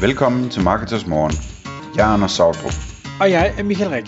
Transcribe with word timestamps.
Velkommen 0.00 0.50
til 0.50 0.62
Marketers 0.62 1.06
Morgen. 1.06 1.32
Jeg 1.96 2.08
er 2.08 2.12
Anders 2.14 2.32
Sautrup. 2.32 2.72
Og 3.20 3.30
jeg 3.30 3.54
er 3.58 3.62
Michael 3.62 3.90
Rik. 3.90 4.06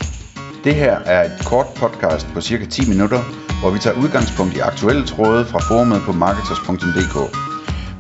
Det 0.65 0.75
her 0.75 0.99
er 0.99 1.25
et 1.25 1.47
kort 1.47 1.67
podcast 1.77 2.27
på 2.35 2.41
cirka 2.41 2.65
10 2.67 2.89
minutter, 2.89 3.21
hvor 3.61 3.71
vi 3.71 3.79
tager 3.79 3.97
udgangspunkt 4.03 4.57
i 4.57 4.59
aktuelle 4.59 5.07
tråde 5.07 5.45
fra 5.45 5.59
forumet 5.59 6.01
på 6.07 6.13
marketers.dk. 6.13 7.17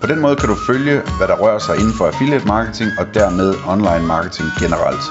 På 0.00 0.07
den 0.07 0.21
måde 0.21 0.37
kan 0.37 0.48
du 0.48 0.57
følge, 0.66 1.03
hvad 1.18 1.29
der 1.29 1.37
rører 1.43 1.59
sig 1.59 1.77
inden 1.77 1.95
for 1.98 2.07
affiliate 2.07 2.46
marketing 2.46 2.91
og 3.00 3.07
dermed 3.14 3.55
online 3.66 4.07
marketing 4.07 4.48
generelt. 4.62 5.04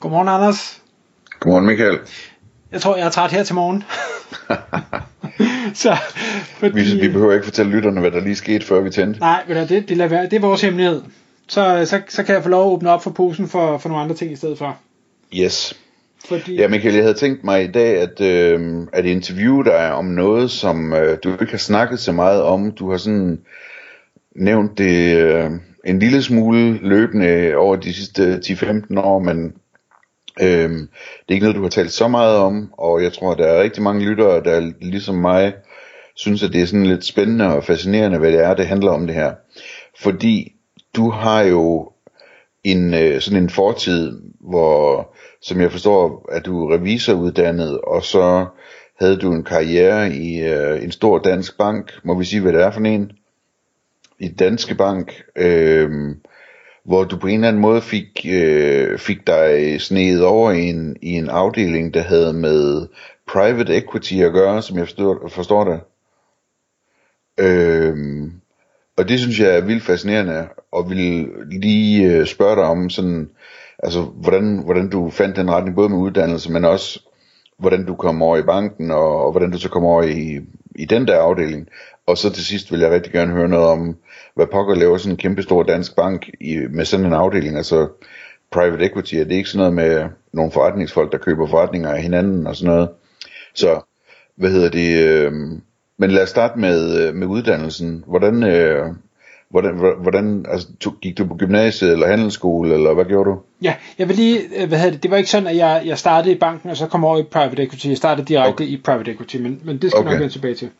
Godmorgen, 0.00 0.28
Anders. 0.28 0.80
Godmorgen 1.40 1.66
Michael. 1.66 1.98
Jeg 2.72 2.80
tror, 2.80 2.96
jeg 2.96 3.06
er 3.06 3.10
træt 3.10 3.30
her 3.30 3.44
til 3.44 3.54
morgen. 3.54 3.84
så, 5.82 5.96
fordi... 6.70 6.94
vi, 6.94 7.00
vi 7.00 7.08
behøver 7.08 7.32
ikke 7.32 7.44
fortælle 7.44 7.72
lytterne, 7.72 8.00
hvad 8.00 8.10
der 8.10 8.20
lige 8.20 8.36
skete, 8.36 8.66
før 8.66 8.80
vi 8.80 8.90
tændte. 8.90 9.20
Nej, 9.20 9.42
det, 9.48 9.68
det, 9.68 9.88
det, 9.88 10.10
være. 10.10 10.24
det 10.24 10.32
er 10.32 10.40
vores 10.40 10.62
hemmelighed. 10.62 11.02
Så, 11.48 11.82
så, 11.84 12.00
så 12.08 12.22
kan 12.22 12.34
jeg 12.34 12.42
få 12.42 12.48
lov 12.48 12.70
at 12.70 12.72
åbne 12.72 12.90
op 12.90 13.02
for 13.02 13.10
posen 13.10 13.48
for, 13.48 13.78
for 13.78 13.88
nogle 13.88 14.02
andre 14.02 14.16
ting 14.16 14.32
i 14.32 14.36
stedet 14.36 14.58
for. 14.58 14.78
Yes. 15.34 15.78
Fordi... 16.24 16.54
Ja, 16.54 16.68
Michael, 16.68 16.94
jeg 16.94 17.04
havde 17.04 17.14
tænkt 17.14 17.44
mig 17.44 17.64
i 17.64 17.70
dag, 17.72 18.00
at, 18.00 18.20
øh, 18.20 18.86
at 18.92 19.04
interviewe 19.04 19.64
dig 19.64 19.92
om 19.92 20.04
noget, 20.04 20.50
som 20.50 20.92
øh, 20.92 21.18
du 21.24 21.32
ikke 21.32 21.50
har 21.50 21.58
snakket 21.58 22.00
så 22.00 22.12
meget 22.12 22.42
om. 22.42 22.72
Du 22.72 22.90
har 22.90 22.96
sådan 22.96 23.38
nævnt 24.36 24.78
det 24.78 25.16
øh, 25.16 25.50
en 25.84 25.98
lille 25.98 26.22
smule 26.22 26.78
løbende 26.78 27.54
over 27.56 27.76
de 27.76 27.94
sidste 27.94 28.40
10-15 28.44 29.00
år, 29.00 29.18
men 29.18 29.52
øh, 30.42 30.70
det 30.70 30.88
er 31.28 31.32
ikke 31.32 31.44
noget, 31.44 31.56
du 31.56 31.62
har 31.62 31.68
talt 31.68 31.92
så 31.92 32.08
meget 32.08 32.36
om, 32.36 32.72
og 32.72 33.02
jeg 33.02 33.12
tror, 33.12 33.34
der 33.34 33.46
er 33.46 33.62
rigtig 33.62 33.82
mange 33.82 34.04
lyttere, 34.04 34.44
der 34.44 34.72
ligesom 34.80 35.14
mig, 35.14 35.52
synes, 36.14 36.42
at 36.42 36.52
det 36.52 36.62
er 36.62 36.66
sådan 36.66 36.86
lidt 36.86 37.04
spændende 37.04 37.56
og 37.56 37.64
fascinerende, 37.64 38.18
hvad 38.18 38.32
det 38.32 38.44
er, 38.44 38.54
det 38.54 38.66
handler 38.66 38.90
om 38.90 39.06
det 39.06 39.16
her. 39.16 39.32
Fordi 39.98 40.52
du 40.96 41.10
har 41.10 41.42
jo 41.42 41.92
en 42.64 42.94
øh, 42.94 43.20
sådan 43.20 43.42
en 43.42 43.50
fortid, 43.50 44.20
hvor 44.40 45.08
som 45.40 45.60
jeg 45.60 45.72
forstår, 45.72 46.28
at 46.32 46.46
du 46.46 46.64
er 46.64 46.74
revisoruddannet, 46.74 47.80
og 47.80 48.02
så 48.02 48.46
havde 49.00 49.16
du 49.16 49.32
en 49.32 49.44
karriere 49.44 50.14
i 50.14 50.40
øh, 50.40 50.84
en 50.84 50.92
stor 50.92 51.18
dansk 51.18 51.58
bank. 51.58 51.92
Må 52.04 52.18
vi 52.18 52.24
sige, 52.24 52.40
hvad 52.40 52.52
det 52.52 52.62
er 52.62 52.70
for 52.70 52.80
en? 52.80 53.12
I 54.18 54.28
Danske 54.28 54.74
Bank, 54.74 55.22
øh, 55.36 55.90
hvor 56.84 57.04
du 57.04 57.16
på 57.16 57.26
en 57.26 57.34
eller 57.34 57.48
anden 57.48 57.62
måde 57.62 57.80
fik, 57.80 58.26
øh, 58.28 58.98
fik 58.98 59.26
dig 59.26 59.80
sneet 59.80 60.24
over 60.24 60.50
i 60.50 60.68
en, 60.68 60.96
i 61.02 61.12
en 61.12 61.28
afdeling, 61.28 61.94
der 61.94 62.00
havde 62.02 62.32
med 62.32 62.86
private 63.28 63.76
equity 63.76 64.14
at 64.14 64.32
gøre, 64.32 64.62
som 64.62 64.78
jeg 64.78 64.86
forstår, 64.86 65.28
forstår 65.28 65.64
det. 65.64 65.80
Øhm, 67.38 68.32
og 68.96 69.08
det 69.08 69.20
synes 69.20 69.40
jeg 69.40 69.56
er 69.56 69.60
vildt 69.60 69.82
fascinerende, 69.82 70.48
og 70.72 70.90
vil 70.90 71.28
lige 71.50 72.12
øh, 72.12 72.26
spørge 72.26 72.56
dig 72.56 72.64
om 72.64 72.90
sådan, 72.90 73.30
altså 73.78 74.00
hvordan, 74.02 74.62
hvordan 74.64 74.90
du 74.90 75.10
fandt 75.10 75.36
den 75.36 75.50
retning, 75.50 75.76
både 75.76 75.88
med 75.88 75.98
uddannelse, 75.98 76.52
men 76.52 76.64
også 76.64 77.00
hvordan 77.58 77.86
du 77.86 77.94
kom 77.94 78.22
over 78.22 78.36
i 78.36 78.42
banken, 78.42 78.90
og, 78.90 79.24
og 79.24 79.30
hvordan 79.30 79.50
du 79.50 79.58
så 79.58 79.68
kom 79.68 79.84
over 79.84 80.02
i, 80.02 80.40
i 80.74 80.84
den 80.84 81.06
der 81.06 81.20
afdeling. 81.20 81.68
Og 82.06 82.18
så 82.18 82.32
til 82.32 82.44
sidst 82.44 82.72
vil 82.72 82.80
jeg 82.80 82.90
rigtig 82.90 83.12
gerne 83.12 83.32
høre 83.32 83.48
noget 83.48 83.66
om, 83.66 83.96
hvad 84.34 84.46
pokker 84.46 84.74
laver 84.74 84.98
sådan 84.98 85.12
en 85.12 85.16
kæmpe 85.16 85.42
stor 85.42 85.62
dansk 85.62 85.96
bank 85.96 86.28
i, 86.40 86.56
med 86.70 86.84
sådan 86.84 87.06
en 87.06 87.12
afdeling, 87.12 87.56
altså 87.56 87.88
private 88.50 88.84
equity, 88.84 89.14
er 89.14 89.24
det 89.24 89.34
ikke 89.34 89.48
sådan 89.48 89.58
noget 89.58 89.74
med 89.74 90.08
nogle 90.32 90.52
forretningsfolk, 90.52 91.12
der 91.12 91.18
køber 91.18 91.46
forretninger 91.46 91.92
af 91.92 92.02
hinanden 92.02 92.46
og 92.46 92.56
sådan 92.56 92.74
noget. 92.74 92.88
Så, 93.54 93.80
hvad 94.36 94.50
hedder 94.50 94.68
det, 94.70 94.98
øh, 95.08 95.32
men 96.02 96.10
lad 96.10 96.22
os 96.22 96.28
starte 96.28 96.58
med, 96.58 97.00
øh, 97.00 97.14
med 97.14 97.26
uddannelsen. 97.26 98.04
Hvordan, 98.06 98.42
øh, 98.42 98.86
hvordan, 99.50 99.74
hvordan 100.02 100.46
altså, 100.48 100.68
tog, 100.80 100.94
gik 101.02 101.18
du 101.18 101.26
på 101.26 101.34
gymnasiet 101.34 101.92
eller 101.92 102.06
handelsskole, 102.06 102.74
eller 102.74 102.94
hvad 102.94 103.04
gjorde 103.04 103.30
du? 103.30 103.38
Ja, 103.62 103.74
jeg 103.98 104.08
vil 104.08 104.16
lige, 104.16 104.40
øh, 104.56 104.68
hvad 104.68 104.78
hedder 104.78 104.92
det, 104.92 105.02
det 105.02 105.10
var 105.10 105.16
ikke 105.16 105.30
sådan, 105.30 105.48
at 105.48 105.56
jeg, 105.56 105.82
jeg 105.84 105.98
startede 105.98 106.34
i 106.34 106.38
banken, 106.38 106.70
og 106.70 106.76
så 106.76 106.86
kom 106.86 107.04
over 107.04 107.18
i 107.18 107.22
private 107.22 107.62
equity. 107.62 107.86
Jeg 107.86 107.96
startede 107.96 108.26
direkte 108.26 108.62
okay. 108.62 108.64
i 108.64 108.80
private 108.84 109.10
equity, 109.10 109.36
men, 109.36 109.60
men 109.64 109.78
det 109.78 109.90
skal 109.90 110.00
okay. 110.00 110.10
nok 110.10 110.20
vende 110.20 110.34
tilbage 110.34 110.54
til. 110.54 110.70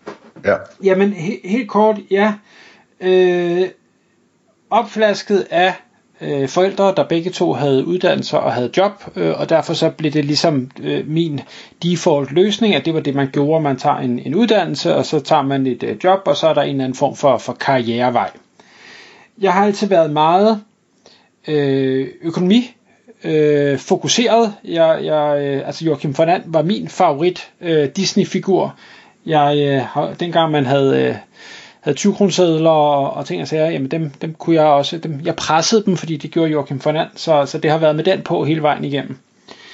Ja. 0.45 0.57
Jamen, 0.85 1.13
he, 1.13 1.41
helt 1.45 1.69
kort, 1.69 1.97
ja. 2.11 2.35
Øh, 3.01 3.69
opflasket 4.71 5.47
af 5.51 5.75
øh, 6.23 6.49
forældre, 6.49 6.95
der 6.97 7.05
begge 7.09 7.31
to 7.31 7.53
havde 7.53 7.87
uddannelser 7.87 8.39
og 8.39 8.53
havde 8.53 8.71
job, 8.77 8.93
øh, 9.17 9.41
og 9.41 9.49
derfor 9.49 9.75
så 9.75 9.91
blev 9.91 10.13
det 10.13 10.25
ligesom 10.25 10.71
øh, 10.83 11.09
min 11.09 11.41
default 11.83 12.33
løsning, 12.33 12.75
at 12.75 12.85
det 12.85 12.95
var 12.95 13.01
det, 13.01 13.15
man 13.15 13.31
gjorde. 13.33 13.63
Man 13.63 13.77
tager 13.77 13.97
en, 13.97 14.19
en 14.19 14.35
uddannelse, 14.35 14.97
og 14.97 15.07
så 15.07 15.21
tager 15.21 15.43
man 15.43 15.67
et 15.67 15.83
øh, 15.83 15.97
job, 16.05 16.21
og 16.27 16.37
så 16.37 16.49
er 16.49 16.55
der 16.55 16.63
en 16.63 16.71
eller 16.71 16.85
anden 16.85 16.99
form 16.99 17.17
for, 17.17 17.39
for 17.39 17.53
karrierevej. 17.53 18.31
Jeg 19.41 19.53
har 19.53 19.65
altid 19.65 19.87
været 19.87 20.11
meget 20.11 20.63
øh, 21.49 22.09
økonomi 22.23 22.75
øh, 23.25 23.79
fokuseret. 23.79 24.55
Jeg, 24.65 25.01
jeg, 25.05 25.39
øh, 25.41 25.67
altså 25.67 25.85
Joachim 25.85 26.19
von 26.19 26.29
And 26.29 26.43
var 26.47 26.63
min 26.63 26.89
favorit 26.89 27.51
øh, 27.61 27.89
Disney-figur. 27.89 28.75
Jeg, 29.27 29.57
øh, 29.59 30.21
dengang 30.21 30.53
man 30.53 30.67
havde... 30.67 31.03
Øh, 31.03 31.15
havde 31.83 31.97
20 31.97 32.15
kronesedler 32.15 32.71
og, 32.71 33.13
og 33.13 33.27
ting 33.27 33.43
og 33.43 33.49
sager, 33.49 33.71
jamen 33.71 33.91
dem, 33.91 34.11
dem 34.11 34.35
kunne 34.35 34.57
jeg 34.57 34.65
også, 34.65 34.99
dem, 34.99 35.21
jeg 35.25 35.37
pressede 35.37 35.85
dem, 35.85 35.97
fordi 35.97 36.17
det 36.17 36.31
gjorde 36.31 36.51
Joachim 36.51 36.81
Fernand, 36.81 37.09
så, 37.17 37.47
så 37.47 37.59
det 37.59 37.71
har 37.71 37.79
været 37.79 37.97
med 37.97 38.05
den 38.05 38.23
på 38.23 38.45
hele 38.45 38.63
vejen 38.63 38.85
igennem. 38.85 39.17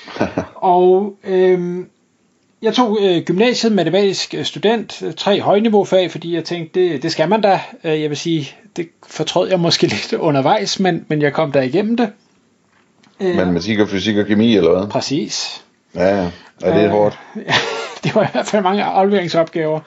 og 0.54 1.14
øhm, 1.24 1.88
jeg 2.62 2.74
tog 2.74 2.98
øh, 3.00 3.22
gymnasiet 3.22 3.72
matematisk 3.72 4.34
øh, 4.34 4.44
student, 4.44 5.02
øh, 5.02 5.12
tre 5.14 5.41
højniveaufag, 5.41 6.10
fordi 6.10 6.34
jeg 6.34 6.44
tænkte, 6.44 6.80
det, 6.80 7.02
det 7.02 7.12
skal 7.12 7.28
man 7.28 7.41
da. 7.41 7.60
Øh, 7.84 8.02
jeg 8.02 8.10
vil 8.10 8.19
sige, 8.19 8.50
det 8.76 8.88
fortrød 9.06 9.48
jeg 9.48 9.60
måske 9.60 9.86
lidt 10.10 10.12
undervejs, 10.12 10.80
men, 10.80 11.04
men 11.08 11.22
jeg 11.22 11.32
kom 11.32 11.52
der 11.52 11.62
igennem 11.62 11.96
det. 11.96 12.10
Matematik 13.20 13.78
og 13.78 13.88
fysik 13.88 14.16
og 14.16 14.26
kemi, 14.26 14.56
eller 14.56 14.78
hvad? 14.78 14.88
Præcis. 14.88 15.64
Ja, 15.94 16.22
ja. 16.22 16.30
Er 16.62 16.75
det 16.75 16.84
øh, 16.84 16.90
hårdt? 16.90 17.19
det 18.04 18.14
var 18.14 18.22
i 18.22 18.28
hvert 18.32 18.46
fald 18.46 18.62
mange 18.62 18.84
afleveringsopgaver. 18.84 19.80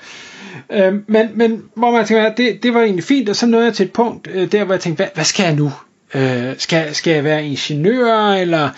Øh, 0.71 0.93
men, 1.07 1.29
men 1.33 1.63
hvor 1.75 1.91
man 1.91 2.05
tænker, 2.05 2.33
det, 2.33 2.63
det 2.63 2.73
var 2.73 2.81
egentlig 2.81 3.03
fint, 3.03 3.29
og 3.29 3.35
så 3.35 3.45
nåede 3.45 3.65
jeg 3.65 3.73
til 3.73 3.85
et 3.85 3.93
punkt, 3.93 4.27
øh, 4.33 4.51
der 4.51 4.63
hvor 4.63 4.73
jeg 4.73 4.81
tænkte, 4.81 5.03
hvad, 5.03 5.07
hvad 5.13 5.25
skal 5.25 5.43
jeg 5.43 5.55
nu? 5.55 5.71
Øh, 6.13 6.53
skal, 6.57 6.95
skal 6.95 7.13
jeg 7.13 7.23
være 7.23 7.45
ingeniør, 7.45 8.33
eller, 8.33 8.69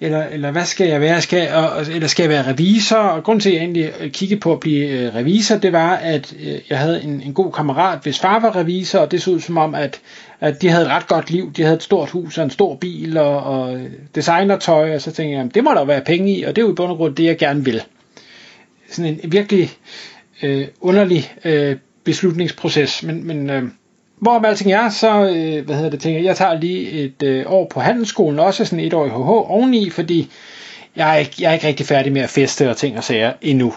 eller, 0.00 0.24
eller 0.26 0.50
hvad 0.50 0.64
skal 0.64 0.88
jeg 0.88 1.00
være? 1.00 1.20
Skal, 1.20 1.54
og, 1.54 1.82
eller 1.92 2.08
skal 2.08 2.22
jeg 2.22 2.30
være 2.30 2.48
revisor? 2.48 2.96
Og 2.96 3.24
grunden 3.24 3.40
til, 3.40 3.48
at 3.48 3.54
jeg 3.54 3.62
egentlig 3.62 3.92
øh, 4.00 4.10
kiggede 4.10 4.40
på 4.40 4.52
at 4.52 4.60
blive 4.60 4.88
øh, 4.88 5.14
revisor, 5.14 5.56
det 5.56 5.72
var, 5.72 5.94
at 5.94 6.34
øh, 6.40 6.58
jeg 6.70 6.78
havde 6.78 7.02
en, 7.02 7.22
en 7.26 7.34
god 7.34 7.52
kammerat, 7.52 7.98
hvis 8.02 8.18
far 8.18 8.40
var 8.40 8.56
revisor, 8.56 8.98
og 8.98 9.10
det 9.10 9.22
så 9.22 9.30
ud 9.30 9.40
som 9.40 9.58
om, 9.58 9.74
at, 9.74 10.00
at 10.40 10.62
de 10.62 10.68
havde 10.68 10.84
et 10.84 10.90
ret 10.90 11.06
godt 11.06 11.30
liv. 11.30 11.52
De 11.56 11.62
havde 11.62 11.76
et 11.76 11.82
stort 11.82 12.10
hus 12.10 12.38
og 12.38 12.44
en 12.44 12.50
stor 12.50 12.76
bil 12.76 13.16
og, 13.16 13.42
og 13.42 13.74
øh, 13.74 13.90
designertøj, 14.14 14.94
og 14.94 15.00
så 15.00 15.12
tænkte 15.12 15.38
jeg, 15.38 15.54
det 15.54 15.64
må 15.64 15.70
der 15.70 15.84
være 15.84 16.00
penge 16.00 16.36
i, 16.36 16.42
og 16.42 16.56
det 16.56 16.62
er 16.62 16.66
jo 16.66 16.72
i 16.72 16.74
bund 16.74 16.90
og 16.90 16.96
grund 16.96 17.14
det, 17.14 17.24
jeg 17.24 17.38
gerne 17.38 17.64
vil. 17.64 17.82
Sådan 18.90 19.20
en 19.22 19.32
virkelig 19.32 19.70
øh, 20.42 20.68
underlig 20.80 21.32
øh, 21.44 21.76
beslutningsproces, 22.04 23.02
men, 23.02 23.26
men 23.26 23.50
øh, 23.50 23.62
hvor 24.18 24.46
alting 24.46 24.72
er, 24.72 24.88
så 24.88 25.08
øh, 25.08 25.64
hvad 25.64 25.76
hedder 25.76 25.90
det, 25.90 26.00
tænker 26.00 26.18
jeg, 26.18 26.26
jeg 26.26 26.36
tager 26.36 26.60
lige 26.60 26.90
et 26.90 27.22
øh, 27.22 27.44
år 27.46 27.66
på 27.68 27.80
handelsskolen, 27.80 28.38
også 28.38 28.64
sådan 28.64 28.84
et 28.84 28.94
år 28.94 29.06
i 29.06 29.08
HH 29.08 29.50
oveni, 29.50 29.90
fordi 29.90 30.30
jeg 30.96 31.14
er, 31.14 31.18
ikke, 31.18 31.34
jeg 31.40 31.48
er 31.50 31.54
ikke 31.54 31.66
rigtig 31.66 31.86
færdig 31.86 32.12
med 32.12 32.22
at 32.22 32.30
feste 32.30 32.70
og 32.70 32.76
ting 32.76 32.96
og 32.96 33.04
sager 33.04 33.32
endnu. 33.42 33.74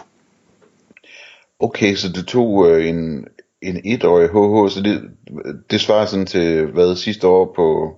Okay, 1.60 1.96
så 1.96 2.12
du 2.12 2.26
tog 2.26 2.70
øh, 2.70 2.90
en, 2.90 3.26
en 3.62 3.82
etårig 3.86 4.28
HH, 4.28 4.74
så 4.74 4.82
det, 4.84 5.02
det 5.72 5.82
svarer 5.82 6.06
sådan 6.06 6.26
til, 6.26 6.66
hvad, 6.66 6.96
sidste 6.96 7.28
år 7.28 7.54
på 7.56 7.96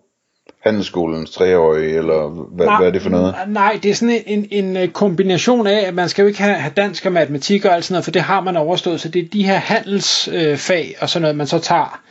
handelsskolens 0.60 1.32
treårige, 1.32 1.98
eller 1.98 2.30
hvad, 2.30 2.66
nej, 2.66 2.78
hvad 2.78 2.88
er 2.88 2.92
det 2.92 3.02
for 3.02 3.10
noget? 3.10 3.36
Nej, 3.48 3.80
det 3.84 3.92
er 3.92 3.96
sådan 3.96 4.24
en, 4.26 4.48
en, 4.52 4.92
kombination 4.92 5.68
af, 5.68 5.88
at 5.88 5.94
man 5.94 6.10
skal 6.10 6.22
jo 6.24 6.28
ikke 6.28 6.42
have, 6.42 6.56
have 6.56 6.74
dansk 6.78 7.06
og 7.06 7.12
matematik 7.12 7.66
og 7.66 7.74
alt 7.74 7.86
sådan 7.86 7.94
noget, 7.94 8.04
for 8.04 8.12
det 8.12 8.22
har 8.22 8.42
man 8.42 8.58
overstået, 8.58 9.02
så 9.02 9.10
det 9.10 9.26
er 9.26 9.28
de 9.28 9.46
her 9.46 9.58
handelsfag 9.58 10.86
øh, 10.88 10.96
og 11.02 11.10
sådan 11.10 11.22
noget, 11.22 11.38
man 11.38 11.48
så 11.48 11.60
tager 11.60 12.02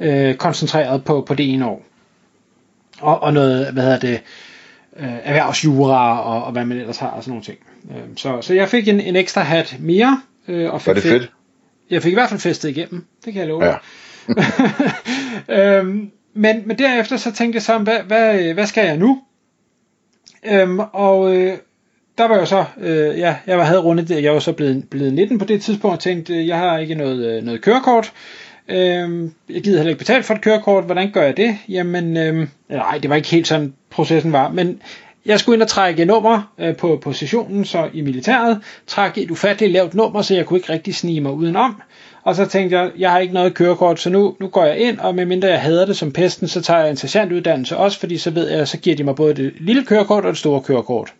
øh, 0.00 0.34
koncentreret 0.34 1.04
på, 1.04 1.20
på 1.20 1.34
det 1.34 1.52
ene 1.52 1.66
år. 1.66 1.82
Og, 3.00 3.22
og 3.22 3.32
noget, 3.32 3.72
hvad 3.72 3.82
hedder 3.82 3.98
det, 3.98 4.20
øh, 4.96 5.08
erhvervsjura 5.22 6.20
og, 6.22 6.44
og 6.44 6.52
hvad 6.52 6.64
man 6.64 6.78
ellers 6.78 6.98
har 6.98 7.08
og 7.08 7.22
sådan 7.22 7.30
nogle 7.30 7.44
ting. 7.44 7.58
Øh, 7.90 8.16
så, 8.16 8.38
så 8.40 8.54
jeg 8.54 8.68
fik 8.68 8.88
en, 8.88 9.00
en 9.00 9.16
ekstra 9.16 9.40
hat 9.40 9.76
mere. 9.80 10.20
Øh, 10.48 10.72
og 10.72 10.82
fik 10.82 10.86
Var 10.86 10.94
det 10.94 11.02
fedt? 11.02 11.32
Jeg 11.90 12.02
fik 12.02 12.12
i 12.12 12.14
hvert 12.14 12.28
fald 12.28 12.40
festet 12.40 12.68
igennem, 12.68 13.04
det 13.24 13.32
kan 13.32 13.40
jeg 13.40 13.48
love. 13.48 13.64
Ja. 13.64 13.76
øhm, 15.78 16.10
men, 16.38 16.62
men 16.66 16.78
derefter 16.78 17.16
så 17.16 17.32
tænkte 17.32 17.56
jeg 17.56 17.62
så, 17.62 17.78
hvad, 17.78 17.98
hvad, 18.06 18.54
hvad 18.54 18.66
skal 18.66 18.86
jeg 18.86 18.96
nu? 18.96 19.22
Øhm, 20.46 20.78
og 20.78 21.36
øh, 21.36 21.58
der 22.18 22.28
var 22.28 22.38
jeg 22.38 22.48
så, 22.48 22.64
øh, 22.80 23.18
ja, 23.18 23.36
jeg 23.46 23.66
havde 23.66 23.80
rundet 23.80 24.08
det, 24.08 24.22
jeg 24.22 24.32
var 24.32 24.38
så 24.38 24.52
blevet, 24.52 24.84
blevet 24.90 25.14
19 25.14 25.38
på 25.38 25.44
det 25.44 25.62
tidspunkt, 25.62 25.94
og 25.94 26.00
tænkte, 26.00 26.46
jeg 26.46 26.58
har 26.58 26.78
ikke 26.78 26.94
noget, 26.94 27.26
øh, 27.26 27.42
noget 27.42 27.62
kørekort. 27.62 28.12
Øhm, 28.68 29.32
jeg 29.48 29.62
gider 29.62 29.76
heller 29.76 29.90
ikke 29.90 29.98
betale 29.98 30.22
for 30.22 30.34
et 30.34 30.40
kørekort, 30.40 30.84
hvordan 30.84 31.10
gør 31.10 31.22
jeg 31.22 31.36
det? 31.36 31.58
Jamen, 31.68 32.16
øhm, 32.16 32.48
nej, 32.68 32.98
det 32.98 33.10
var 33.10 33.16
ikke 33.16 33.28
helt 33.28 33.48
sådan 33.48 33.74
processen 33.90 34.32
var, 34.32 34.48
men 34.48 34.82
jeg 35.26 35.40
skulle 35.40 35.56
ind 35.56 35.62
og 35.62 35.68
trække 35.68 36.04
nummer 36.04 36.52
øh, 36.58 36.76
på, 36.76 37.00
på 37.02 37.12
så 37.12 37.90
i 37.92 38.00
militæret, 38.00 38.60
trække 38.86 39.22
et 39.22 39.30
ufatteligt 39.30 39.72
lavt 39.72 39.94
nummer, 39.94 40.22
så 40.22 40.34
jeg 40.34 40.46
kunne 40.46 40.58
ikke 40.58 40.72
rigtig 40.72 40.94
snige 40.94 41.20
mig 41.20 41.32
udenom. 41.32 41.82
Og 42.28 42.36
så 42.36 42.46
tænkte 42.46 42.78
jeg, 42.78 42.90
jeg 42.98 43.10
har 43.10 43.18
ikke 43.18 43.34
noget 43.34 43.54
kørekort, 43.54 44.00
så 44.00 44.10
nu, 44.10 44.36
nu 44.40 44.48
går 44.48 44.64
jeg 44.64 44.78
ind, 44.78 44.98
og 44.98 45.14
medmindre 45.14 45.48
jeg 45.48 45.60
hader 45.60 45.86
det 45.86 45.96
som 45.96 46.12
pesten, 46.12 46.48
så 46.48 46.60
tager 46.62 46.80
jeg 46.80 46.90
en 46.90 46.96
sergeantuddannelse 46.96 47.76
også, 47.76 48.00
fordi 48.00 48.18
så 48.18 48.30
ved 48.30 48.48
jeg, 48.50 48.68
så 48.68 48.78
giver 48.78 48.96
de 48.96 49.04
mig 49.04 49.14
både 49.14 49.34
det 49.34 49.52
lille 49.60 49.84
kørekort 49.84 50.24
og 50.24 50.30
det 50.30 50.38
store 50.38 50.60
kørekort. 50.60 51.12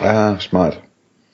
Ja, 0.00 0.34
smart. 0.38 0.80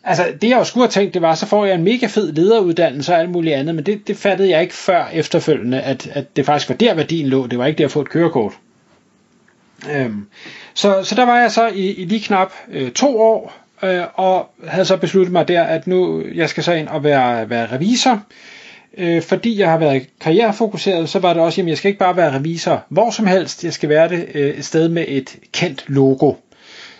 Altså, 0.04 0.24
det 0.42 0.48
jeg 0.48 0.58
jo 0.58 0.64
skulle 0.64 0.84
have 0.84 0.90
tænkt, 0.90 1.14
det 1.14 1.22
var, 1.22 1.34
så 1.34 1.46
får 1.46 1.64
jeg 1.64 1.74
en 1.74 1.84
mega 1.84 2.06
fed 2.06 2.32
lederuddannelse 2.32 3.12
og 3.12 3.18
alt 3.18 3.30
muligt 3.30 3.54
andet, 3.54 3.74
men 3.74 3.86
det, 3.86 4.08
det 4.08 4.16
fattede 4.16 4.50
jeg 4.50 4.62
ikke 4.62 4.74
før 4.74 5.08
efterfølgende, 5.12 5.80
at, 5.80 6.08
at 6.12 6.36
det 6.36 6.46
faktisk 6.46 6.68
var 6.68 6.76
der 6.76 6.94
værdien 6.94 7.26
lå, 7.26 7.46
det 7.46 7.58
var 7.58 7.66
ikke 7.66 7.78
der 7.78 7.84
at 7.84 7.90
få 7.90 8.00
et 8.00 8.08
kørekort. 8.08 8.52
Øhm, 9.92 10.26
så, 10.74 11.02
så 11.02 11.14
der 11.14 11.24
var 11.26 11.38
jeg 11.40 11.50
så 11.50 11.66
i, 11.66 11.92
i 11.92 12.04
lige 12.04 12.24
knap 12.24 12.52
øh, 12.70 12.90
to 12.90 13.20
år, 13.20 13.52
øh, 13.82 14.02
og 14.14 14.50
havde 14.66 14.84
så 14.84 14.96
besluttet 14.96 15.32
mig 15.32 15.48
der, 15.48 15.62
at 15.62 15.86
nu 15.86 16.22
jeg 16.34 16.48
skal 16.48 16.62
så 16.62 16.72
ind 16.72 16.88
og 16.88 17.04
være, 17.04 17.50
være 17.50 17.66
revisor. 17.72 18.22
Øh, 18.98 19.22
fordi 19.22 19.58
jeg 19.58 19.70
har 19.70 19.78
været 19.78 20.06
karrierefokuseret, 20.20 21.08
så 21.08 21.18
var 21.18 21.32
det 21.32 21.42
også, 21.42 21.60
at 21.60 21.68
jeg 21.68 21.76
skal 21.76 21.88
ikke 21.88 21.98
bare 21.98 22.16
være 22.16 22.34
revisor 22.34 22.84
hvor 22.88 23.10
som 23.10 23.26
helst, 23.26 23.64
jeg 23.64 23.72
skal 23.72 23.88
være 23.88 24.08
det 24.08 24.26
øh, 24.34 24.50
et 24.50 24.64
sted 24.64 24.88
med 24.88 25.04
et 25.08 25.36
kendt 25.52 25.84
logo. 25.86 26.32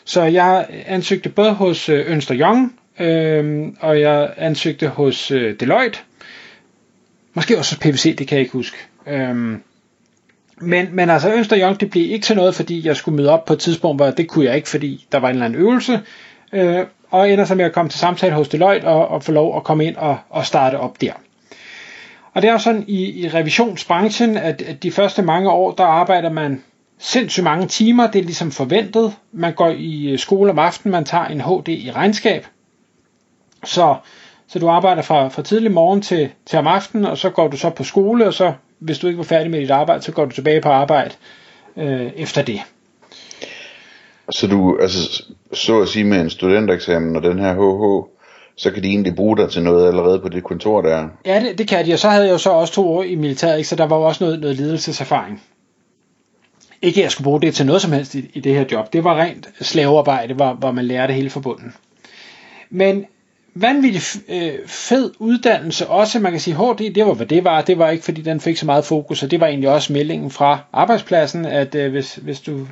Så 0.05 0.23
jeg 0.23 0.67
ansøgte 0.87 1.29
både 1.29 1.53
hos 1.53 1.89
øh, 1.89 2.13
Ønster 2.13 2.37
Young, 2.37 2.75
øh, 3.01 3.69
og 3.81 4.01
jeg 4.01 4.31
ansøgte 4.37 4.89
hos 4.89 5.31
øh, 5.31 5.61
Deloitte, 5.61 5.99
måske 7.35 7.59
også 7.59 7.75
hos 7.75 7.81
PwC, 7.81 8.17
det 8.17 8.29
kan 8.29 8.37
jeg 8.37 8.41
ikke 8.41 8.53
huske. 8.53 8.77
Øh, 9.07 9.57
men, 10.63 10.89
men 10.93 11.11
altså 11.11 11.35
Ønster 11.35 11.61
Young, 11.61 11.81
det 11.81 11.91
blev 11.91 12.11
ikke 12.11 12.25
til 12.25 12.37
noget, 12.37 12.55
fordi 12.55 12.87
jeg 12.87 12.97
skulle 12.97 13.17
møde 13.17 13.31
op 13.31 13.45
på 13.45 13.53
et 13.53 13.59
tidspunkt, 13.59 13.99
hvor 13.99 14.11
det 14.11 14.29
kunne 14.29 14.45
jeg 14.45 14.57
ikke, 14.57 14.69
fordi 14.69 15.07
der 15.13 15.19
var 15.19 15.29
en 15.29 15.35
eller 15.35 15.47
anden 15.47 15.61
øvelse, 15.61 16.01
øh, 16.53 16.85
og 17.11 17.31
ender 17.31 17.45
så 17.45 17.55
med 17.55 17.65
at 17.65 17.73
komme 17.73 17.91
til 17.91 18.01
samtale 18.01 18.35
hos 18.35 18.49
Deloitte 18.49 18.85
og, 18.85 19.09
og 19.09 19.23
få 19.23 19.33
lov 19.33 19.57
at 19.57 19.65
komme 19.65 19.85
ind 19.85 19.97
og, 19.97 20.19
og 20.31 20.47
starte 20.47 20.79
op 20.79 21.01
der. 21.01 21.13
Og 22.41 22.43
det 22.43 22.49
er 22.49 22.53
jo 22.53 22.59
sådan 22.59 22.85
i, 22.89 23.25
i 23.25 23.29
revisionsbranchen, 23.29 24.37
at, 24.37 24.63
at 24.63 24.83
de 24.83 24.91
første 24.91 25.23
mange 25.23 25.51
år, 25.51 25.73
der 25.73 25.85
arbejder 25.85 26.31
man 26.31 26.63
sindssygt 26.99 27.45
mange 27.45 27.67
timer, 27.67 28.11
det 28.11 28.19
er 28.19 28.23
ligesom 28.23 28.51
forventet. 28.51 29.13
Man 29.33 29.55
går 29.55 29.69
i 29.69 30.11
øh, 30.13 30.19
skole 30.19 30.51
om 30.51 30.59
aftenen, 30.59 30.93
man 30.93 31.05
tager 31.05 31.25
en 31.25 31.41
HD 31.41 31.69
i 31.69 31.91
regnskab. 31.91 32.47
Så, 33.65 33.97
så 34.49 34.59
du 34.59 34.69
arbejder 34.69 35.03
fra, 35.03 35.29
fra 35.29 35.43
tidlig 35.43 35.73
morgen 35.73 36.03
til, 36.03 36.31
til 36.47 36.59
om 36.59 36.67
aftenen, 36.67 37.05
og 37.05 37.19
så 37.19 37.31
går 37.31 37.49
du 37.49 37.57
så 37.57 37.71
på 37.71 37.85
skole, 37.85 38.27
og 38.27 38.35
så 38.35 38.53
hvis 38.79 38.99
du 38.99 39.07
ikke 39.07 39.19
var 39.19 39.25
færdig 39.25 39.51
med 39.51 39.61
dit 39.61 39.71
arbejde, 39.71 40.03
så 40.03 40.13
går 40.13 40.25
du 40.25 40.31
tilbage 40.31 40.61
på 40.61 40.69
arbejde 40.69 41.15
øh, 41.77 42.13
efter 42.17 42.43
det. 42.43 42.61
Så 44.31 44.47
du, 44.47 44.79
altså, 44.83 45.25
så 45.53 45.81
at 45.81 45.89
sige 45.89 46.05
med 46.05 46.21
en 46.21 46.31
studentereksamen 46.31 47.17
og 47.17 47.23
den 47.23 47.39
her 47.39 47.55
HH, 47.55 48.20
så 48.61 48.71
kan 48.71 48.83
de 48.83 48.89
egentlig 48.89 49.15
bruge 49.15 49.37
dig 49.37 49.51
til 49.51 49.63
noget 49.63 49.89
allerede 49.89 50.19
på 50.19 50.29
det 50.29 50.45
kontor 50.45 50.81
der. 50.81 51.09
Ja, 51.27 51.41
det, 51.41 51.59
det 51.59 51.69
kan 51.69 51.87
de, 51.87 51.93
og 51.93 51.99
så 51.99 52.09
havde 52.09 52.25
jeg 52.25 52.33
jo 52.33 52.39
så 52.39 52.51
også 52.51 52.75
to 52.75 52.89
år 52.89 53.03
i 53.03 53.15
militæret, 53.15 53.59
ikke? 53.59 53.69
så 53.69 53.77
der 53.77 53.87
var 53.87 53.97
jo 53.97 54.03
også 54.03 54.25
noget, 54.25 54.41
noget 54.41 54.57
ledelseserfaring. 54.57 55.43
Ikke 56.83 57.01
at 57.01 57.03
jeg 57.03 57.11
skulle 57.11 57.25
bruge 57.25 57.41
det 57.41 57.55
til 57.55 57.67
noget 57.67 57.83
som 57.83 57.93
helst 57.93 58.15
i, 58.15 58.31
i 58.35 58.41
det 58.41 58.55
her 58.55 58.65
job. 58.73 58.93
Det 58.93 59.05
var 59.05 59.21
rent 59.21 59.49
slavearbejde, 59.61 60.35
hvor, 60.35 60.53
hvor 60.53 60.73
man 60.73 60.85
lærte 60.85 61.13
hele 61.13 61.31
forbundet. 61.31 61.73
Men 62.71 63.05
vanvittig 63.55 64.03
øh, 64.29 64.53
fed 64.67 65.11
uddannelse 65.19 65.87
også, 65.87 66.19
man 66.19 66.33
kan 66.33 66.41
sige, 66.41 66.57
HD, 66.57 66.95
det 66.95 67.07
var 67.07 67.15
hvad 67.15 67.27
det 67.27 67.45
var, 67.45 67.61
det 67.61 67.79
var 67.79 67.91
ikke 67.91 68.05
fordi 68.05 68.23
den 68.23 68.41
fik 68.41 68.57
så 68.57 68.67
meget 68.67 68.85
fokus, 68.85 69.23
og 69.23 69.31
det 69.31 69.41
var 69.41 69.47
egentlig 69.47 69.71
også 69.71 69.93
meldingen 69.93 70.31
fra 70.31 70.59
arbejdspladsen, 70.73 71.47
at 71.47 71.75
øh, 71.75 71.91
hvis, 71.91 72.15
hvis 72.15 72.41
du 72.41 72.67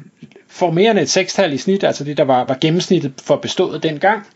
får 0.48 0.70
mere 0.70 0.90
end 0.90 0.98
et 0.98 1.10
sekstal 1.10 1.52
i 1.52 1.58
snit, 1.58 1.84
altså 1.84 2.04
det 2.04 2.16
der 2.16 2.24
var, 2.24 2.44
var 2.44 2.58
gennemsnittet 2.60 3.12
for 3.22 3.36
bestået 3.36 3.82
dengang, 3.82 4.26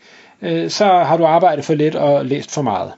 øh, 0.43 0.69
så 0.69 0.85
har 0.85 1.17
du 1.17 1.25
arbejdet 1.25 1.65
for 1.65 1.73
lidt 1.73 1.95
og 1.95 2.25
læst 2.25 2.51
for 2.51 2.61
meget. 2.61 2.91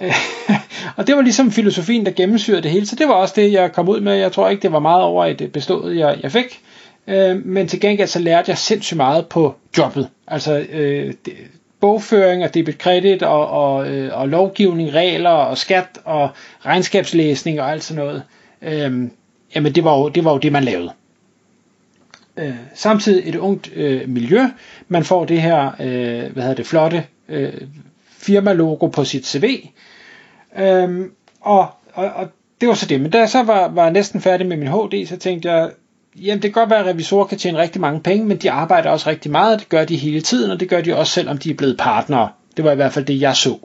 Øh, 0.00 0.14
og 0.96 1.06
det 1.06 1.16
var 1.16 1.22
ligesom 1.22 1.50
filosofien, 1.50 2.06
der 2.06 2.12
gennemsyrede 2.12 2.62
det 2.62 2.70
hele, 2.70 2.86
så 2.86 2.96
det 2.96 3.08
var 3.08 3.14
også 3.14 3.34
det, 3.36 3.52
jeg 3.52 3.72
kom 3.72 3.88
ud 3.88 4.00
med. 4.00 4.14
Jeg 4.14 4.32
tror 4.32 4.48
ikke, 4.48 4.62
det 4.62 4.72
var 4.72 4.78
meget 4.78 5.02
over 5.02 5.24
et 5.24 5.40
øh, 5.40 5.48
bestået, 5.48 5.96
jeg, 5.96 6.18
jeg 6.22 6.32
fik. 6.32 6.60
Øh, 7.06 7.46
men 7.46 7.68
til 7.68 7.80
gengæld 7.80 8.08
så 8.08 8.18
lærte 8.18 8.50
jeg 8.50 8.58
sindssygt 8.58 8.96
meget 8.96 9.26
på 9.26 9.54
jobbet. 9.78 10.08
Altså 10.26 10.66
øh, 10.72 11.14
det, 11.24 11.34
bogføring 11.80 12.44
og 12.44 12.54
debit 12.54 12.78
kredit 12.78 13.22
og, 13.22 13.48
og, 13.48 13.90
øh, 13.90 14.20
og 14.20 14.28
lovgivning, 14.28 14.92
regler 14.92 15.30
og 15.30 15.58
skat 15.58 15.98
og 16.04 16.30
regnskabslæsning 16.66 17.60
og 17.60 17.70
alt 17.70 17.84
sådan 17.84 18.04
noget. 18.04 18.22
Øh, 18.62 19.08
jamen 19.54 19.74
det 19.74 19.84
var, 19.84 19.98
jo, 19.98 20.08
det 20.08 20.24
var 20.24 20.32
jo 20.32 20.38
det, 20.38 20.52
man 20.52 20.64
lavede. 20.64 20.92
Øh, 22.40 22.54
samtidig 22.74 23.28
et 23.28 23.36
ungt 23.36 23.70
øh, 23.74 24.08
miljø. 24.08 24.40
Man 24.88 25.04
får 25.04 25.24
det 25.24 25.42
her 25.42 25.66
øh, 25.80 26.32
hvad 26.32 26.42
hedder 26.42 26.54
det, 26.54 26.66
flotte 26.66 27.04
øh, 27.28 27.52
firmalogo 28.10 28.86
på 28.86 29.04
sit 29.04 29.26
CV. 29.26 29.68
Øhm, 30.58 31.10
og, 31.40 31.68
og, 31.92 32.10
og 32.14 32.28
det 32.60 32.68
var 32.68 32.74
så 32.74 32.86
det. 32.86 33.00
Men 33.00 33.10
da 33.10 33.18
jeg 33.18 33.28
så 33.28 33.42
var, 33.42 33.68
var 33.68 33.90
næsten 33.90 34.20
færdig 34.20 34.46
med 34.46 34.56
min 34.56 34.68
HD, 34.68 35.06
så 35.06 35.16
tænkte 35.16 35.50
jeg, 35.50 35.70
jamen 36.16 36.42
det 36.42 36.54
kan 36.54 36.62
godt 36.62 36.70
være, 36.70 36.78
at 36.78 36.86
revisorer 36.86 37.26
kan 37.26 37.38
tjene 37.38 37.58
rigtig 37.58 37.80
mange 37.80 38.00
penge, 38.00 38.26
men 38.26 38.36
de 38.36 38.50
arbejder 38.50 38.90
også 38.90 39.10
rigtig 39.10 39.30
meget, 39.30 39.60
det 39.60 39.68
gør 39.68 39.84
de 39.84 39.96
hele 39.96 40.20
tiden, 40.20 40.50
og 40.50 40.60
det 40.60 40.68
gør 40.68 40.80
de 40.80 40.96
også 40.96 41.12
selvom 41.12 41.38
de 41.38 41.50
er 41.50 41.54
blevet 41.54 41.76
partnere. 41.78 42.28
Det 42.56 42.64
var 42.64 42.72
i 42.72 42.76
hvert 42.76 42.92
fald 42.92 43.04
det, 43.04 43.20
jeg 43.20 43.36
så. 43.36 43.58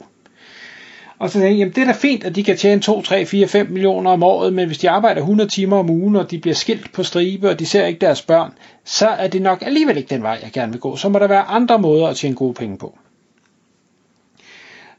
Og 1.26 1.32
så 1.32 1.40
tænkte 1.40 1.50
jeg, 1.50 1.58
jamen 1.58 1.74
det 1.74 1.82
er 1.82 1.86
da 1.86 1.92
fint, 1.92 2.24
at 2.24 2.36
de 2.36 2.44
kan 2.44 2.58
tjene 2.58 2.82
2, 2.82 3.02
3, 3.02 3.26
4, 3.26 3.48
5 3.48 3.70
millioner 3.70 4.12
om 4.12 4.24
året, 4.24 4.54
men 4.54 4.68
hvis 4.68 4.78
de 4.78 4.90
arbejder 4.90 5.22
100 5.22 5.50
timer 5.50 5.78
om 5.78 5.90
ugen, 5.90 6.16
og 6.16 6.32
de 6.32 6.40
bliver 6.40 6.56
skilt 6.56 6.94
på 6.94 7.04
stribe, 7.04 7.50
og 7.50 7.60
de 7.60 7.66
ser 7.66 7.86
ikke 7.86 8.00
deres 8.00 8.22
børn, 8.22 8.52
så 8.84 9.08
er 9.08 9.28
det 9.28 9.42
nok 9.42 9.62
alligevel 9.62 9.98
ikke 9.98 10.10
den 10.10 10.24
vej, 10.24 10.40
jeg 10.44 10.52
gerne 10.52 10.72
vil 10.72 10.82
gå. 10.82 10.96
Så 10.96 11.10
må 11.10 11.20
der 11.20 11.28
være 11.28 11.42
andre 11.42 11.80
måder 11.80 12.08
at 12.08 12.16
tjene 12.16 12.36
gode 12.36 12.54
penge 12.54 12.78
på. 12.78 12.98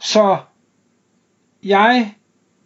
Så 0.01 0.37
jeg 1.65 2.13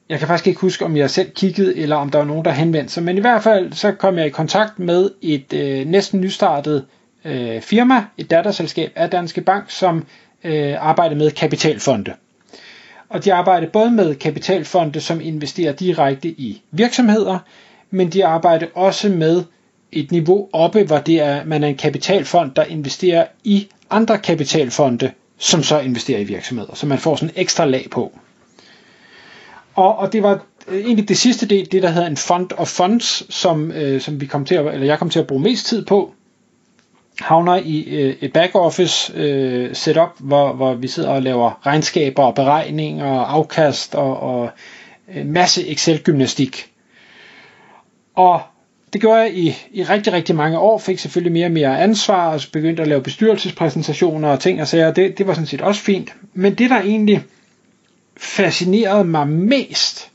jeg 0.08 0.18
kan 0.18 0.28
faktisk 0.28 0.46
ikke 0.46 0.60
huske, 0.60 0.84
om 0.84 0.96
jeg 0.96 1.10
selv 1.10 1.30
kiggede, 1.30 1.76
eller 1.76 1.96
om 1.96 2.10
der 2.10 2.18
var 2.18 2.24
nogen, 2.26 2.44
der 2.44 2.50
henvendte 2.50 2.92
sig, 2.92 3.02
men 3.02 3.16
i 3.16 3.20
hvert 3.20 3.42
fald 3.42 3.72
så 3.72 3.92
kom 3.92 4.18
jeg 4.18 4.26
i 4.26 4.30
kontakt 4.30 4.78
med 4.78 5.10
et 5.22 5.52
øh, 5.52 5.86
næsten 5.86 6.20
nystartet 6.20 6.86
øh, 7.24 7.60
firma, 7.60 8.04
et 8.18 8.30
datterselskab 8.30 8.92
af 8.96 9.10
Danske 9.10 9.40
Bank, 9.40 9.70
som 9.70 10.06
øh, 10.44 10.74
arbejder 10.78 11.16
med 11.16 11.30
kapitalfonde. 11.30 12.14
Og 13.10 13.24
de 13.24 13.34
arbejder 13.34 13.66
både 13.66 13.90
med 13.90 14.14
kapitalfonde, 14.14 15.00
som 15.00 15.20
investerer 15.20 15.72
direkte 15.72 16.28
i 16.28 16.62
virksomheder, 16.70 17.38
men 17.90 18.08
de 18.08 18.26
arbejder 18.26 18.66
også 18.74 19.08
med 19.08 19.42
et 19.92 20.12
niveau 20.12 20.48
oppe, 20.52 20.82
hvor 20.82 20.98
det 20.98 21.20
er, 21.20 21.44
man 21.44 21.64
er 21.64 21.68
en 21.68 21.76
kapitalfond, 21.76 22.50
der 22.56 22.64
investerer 22.64 23.26
i 23.44 23.68
andre 23.90 24.18
kapitalfonde, 24.18 25.10
som 25.38 25.62
så 25.62 25.80
investerer 25.80 26.20
i 26.20 26.24
virksomheder. 26.24 26.74
Så 26.74 26.86
man 26.86 26.98
får 26.98 27.16
sådan 27.16 27.28
en 27.28 27.40
ekstra 27.40 27.64
lag 27.64 27.86
på. 27.90 28.12
Og, 29.74 29.98
og 29.98 30.12
det 30.12 30.22
var 30.22 30.40
øh, 30.68 30.78
egentlig 30.78 31.08
det 31.08 31.18
sidste 31.18 31.46
del, 31.46 31.72
det 31.72 31.82
der 31.82 31.90
hedder 31.90 32.08
en 32.08 32.16
fund 32.16 32.48
of 32.56 32.68
funds, 32.68 33.34
som, 33.34 33.72
øh, 33.72 34.00
som 34.00 34.20
vi 34.20 34.26
kom 34.26 34.44
til 34.44 34.54
at, 34.54 34.74
eller 34.74 34.86
jeg 34.86 34.98
kom 34.98 35.10
til 35.10 35.18
at 35.18 35.26
bruge 35.26 35.42
mest 35.42 35.66
tid 35.66 35.84
på, 35.84 36.14
havner 37.20 37.56
i 37.64 37.80
øh, 37.82 38.16
et 38.20 38.32
back-office 38.32 39.12
øh, 39.18 39.74
setup, 39.74 40.10
hvor, 40.18 40.52
hvor 40.52 40.74
vi 40.74 40.88
sidder 40.88 41.08
og 41.08 41.22
laver 41.22 41.66
regnskaber 41.66 42.22
og 42.22 42.34
beregninger 42.34 43.06
og 43.06 43.32
afkast 43.32 43.94
og, 43.94 44.20
og 44.20 44.50
en 45.14 45.32
masse 45.32 45.68
Excel-gymnastik. 45.68 46.70
Og 48.14 48.40
det 48.92 49.00
gjorde 49.00 49.20
jeg 49.20 49.34
i, 49.34 49.54
i 49.72 49.82
rigtig, 49.82 50.12
rigtig 50.12 50.36
mange 50.36 50.58
år, 50.58 50.78
fik 50.78 50.98
selvfølgelig 50.98 51.32
mere 51.32 51.46
og 51.46 51.52
mere 51.52 51.80
ansvar, 51.80 52.32
og 52.34 52.40
begyndte 52.52 52.82
at 52.82 52.88
lave 52.88 53.02
bestyrelsespræsentationer 53.02 54.28
og 54.28 54.40
ting 54.40 54.60
og 54.60 54.68
sager. 54.68 54.92
Det, 54.92 55.18
det 55.18 55.26
var 55.26 55.34
sådan 55.34 55.46
set 55.46 55.60
også 55.60 55.80
fint. 55.80 56.14
Men 56.34 56.54
det, 56.54 56.70
der 56.70 56.80
egentlig 56.80 57.22
fascinerede 58.16 59.04
mig 59.04 59.28
mest 59.28 60.10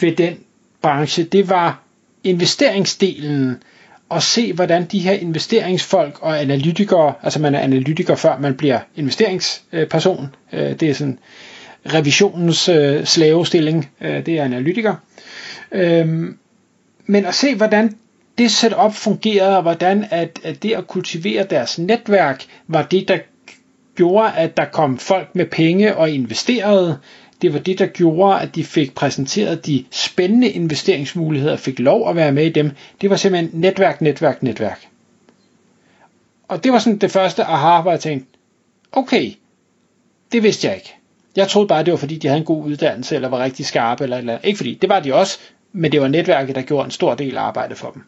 ved 0.00 0.12
den 0.16 0.38
branche, 0.82 1.24
det 1.24 1.48
var 1.48 1.82
investeringsdelen, 2.24 3.62
og 4.08 4.22
se, 4.22 4.52
hvordan 4.52 4.84
de 4.84 4.98
her 4.98 5.12
investeringsfolk 5.12 6.18
og 6.22 6.40
analytikere, 6.40 7.12
altså 7.22 7.40
man 7.40 7.54
er 7.54 7.58
analytiker 7.60 8.14
før 8.14 8.38
man 8.38 8.54
bliver 8.54 8.80
investeringsperson, 8.96 10.34
øh, 10.52 10.80
det 10.80 10.82
er 10.90 10.94
sådan 10.94 11.18
revisionens 11.86 12.68
øh, 12.68 13.04
slavestilling, 13.04 13.90
øh, 14.00 14.26
det 14.26 14.38
er 14.38 14.44
analytiker. 14.44 14.94
Øhm, 15.72 16.38
men 17.06 17.26
at 17.26 17.34
se, 17.34 17.54
hvordan 17.54 17.96
det 18.38 18.50
setup 18.50 18.94
fungerede, 18.94 19.56
og 19.56 19.62
hvordan 19.62 20.04
at, 20.10 20.40
at 20.44 20.62
det 20.62 20.72
at 20.72 20.86
kultivere 20.86 21.44
deres 21.44 21.78
netværk 21.78 22.44
var 22.66 22.82
det, 22.82 23.08
der 23.08 23.18
gjorde, 23.96 24.32
at 24.36 24.56
der 24.56 24.64
kom 24.64 24.98
folk 24.98 25.34
med 25.34 25.46
penge 25.46 25.96
og 25.96 26.10
investerede, 26.10 26.98
det 27.42 27.52
var 27.52 27.58
det, 27.58 27.78
der 27.78 27.86
gjorde, 27.86 28.40
at 28.40 28.54
de 28.54 28.64
fik 28.64 28.94
præsenteret 28.94 29.66
de 29.66 29.84
spændende 29.90 30.50
investeringsmuligheder 30.50 31.52
og 31.52 31.58
fik 31.58 31.78
lov 31.78 32.08
at 32.08 32.16
være 32.16 32.32
med 32.32 32.46
i 32.46 32.52
dem. 32.52 32.70
Det 33.00 33.10
var 33.10 33.16
simpelthen 33.16 33.60
netværk, 33.60 34.00
netværk, 34.00 34.42
netværk. 34.42 34.88
Og 36.48 36.64
det 36.64 36.72
var 36.72 36.78
sådan 36.78 36.98
det 36.98 37.10
første 37.10 37.44
aha, 37.44 37.82
hvor 37.82 37.90
jeg 37.90 38.00
tænkte, 38.00 38.28
okay, 38.92 39.32
det 40.32 40.42
vidste 40.42 40.68
jeg 40.68 40.76
ikke. 40.76 40.94
Jeg 41.36 41.48
troede 41.48 41.68
bare, 41.68 41.82
det 41.84 41.90
var 41.90 41.98
fordi, 41.98 42.16
de 42.16 42.26
havde 42.28 42.38
en 42.38 42.44
god 42.44 42.64
uddannelse, 42.64 43.14
eller 43.14 43.28
var 43.28 43.38
rigtig 43.38 43.66
skarpe, 43.66 44.04
eller, 44.04 44.16
eller 44.16 44.38
ikke 44.42 44.56
fordi, 44.56 44.74
det 44.74 44.88
var 44.88 45.00
de 45.00 45.14
også, 45.14 45.38
men 45.72 45.92
det 45.92 46.00
var 46.00 46.08
netværket, 46.08 46.54
der 46.54 46.62
gjorde 46.62 46.84
en 46.84 46.90
stor 46.90 47.14
del 47.14 47.36
af 47.36 47.42
arbejdet 47.42 47.78
for 47.78 47.90
dem. 47.90 48.02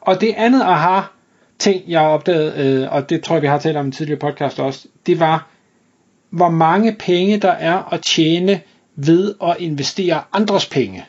Og 0.00 0.20
det 0.20 0.34
andet 0.36 0.62
aha 0.62 1.00
ting, 1.58 1.82
jeg 1.88 2.00
opdagede, 2.00 2.54
øh, 2.56 2.92
og 2.92 3.10
det 3.10 3.24
tror 3.24 3.34
jeg, 3.34 3.42
vi 3.42 3.46
har 3.46 3.58
talt 3.58 3.76
om 3.76 3.86
i 3.86 3.88
en 3.88 3.92
tidligere 3.92 4.18
podcast 4.18 4.60
også, 4.60 4.88
det 5.06 5.20
var, 5.20 5.51
hvor 6.32 6.48
mange 6.48 6.92
penge 6.92 7.36
der 7.36 7.50
er 7.50 7.92
at 7.92 8.02
tjene 8.02 8.60
ved 8.96 9.34
at 9.42 9.56
investere 9.58 10.22
andres 10.32 10.66
penge. 10.66 11.04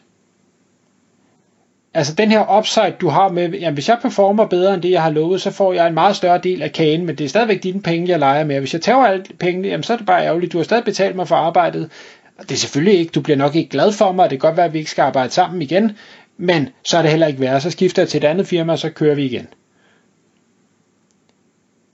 Altså 1.94 2.13
den 2.13 2.32
her 2.32 2.58
upside, 2.58 2.96
du 3.01 3.10
har 3.10 3.30
med, 3.30 3.50
jamen 3.50 3.74
hvis 3.74 3.89
jeg 3.89 4.00
performer 4.01 4.46
bedre 4.46 4.74
end 4.74 4.82
det, 4.82 4.92
jeg 4.92 5.01
har 5.03 5.10
lovet, 5.10 5.42
så 5.42 5.51
får 5.51 5.74
jeg 5.74 5.88
en 5.88 5.94
meget 5.94 6.15
større 6.15 6.38
del 6.38 6.62
af 6.62 6.72
kagen, 6.72 7.06
men 7.06 7.15
det 7.15 7.24
er 7.24 7.30
stadigvæk 7.30 7.63
dine 7.63 7.82
penge, 7.82 8.10
jeg 8.10 8.20
leger 8.20 8.44
med. 8.44 8.60
Hvis 8.60 8.74
jeg 8.74 8.82
tager 8.82 9.06
alle 9.06 9.24
pengene, 9.39 9.68
jamen 9.68 9.84
så 9.84 9.94
er 9.94 9.98
det 9.98 10.06
bare 10.06 10.25
ærgerligt. 10.25 10.53
Du 10.53 10.58
har 10.58 10.63
stadig 10.63 10.84
betalt 10.84 11.15
mig 11.15 11.27
for 11.27 11.36
arbejdet. 11.36 11.89
Og 12.38 12.44
det 12.44 12.51
er 12.51 12.60
selvfølgelig 12.60 13.00
ikke, 13.00 13.12
du 13.12 13.22
bliver 13.22 13.38
nok 13.38 13.56
ikke 13.56 13.70
glad 13.70 13.92
for 13.92 14.12
mig, 14.12 14.25
og 14.25 14.30
det 14.30 14.42
kan 14.42 14.48
godt 14.48 14.58
være, 14.58 14.65
at 14.65 14.74
vi 14.74 14.77
ikke 14.77 14.92
skal 14.92 15.01
arbejde 15.01 15.34
sammen 15.34 15.62
igen, 15.62 15.92
men 16.38 16.70
så 16.84 16.98
er 16.98 17.01
det 17.01 17.12
heller 17.12 17.27
ikke 17.27 17.39
værd. 17.39 17.62
Så 17.62 17.72
skifter 17.72 18.01
jeg 18.01 18.10
til 18.10 18.18
et 18.18 18.24
andet 18.24 18.48
firma, 18.48 18.74
og 18.74 18.80
så 18.80 18.89
kører 18.89 19.15
vi 19.15 19.25
igen. 19.25 19.48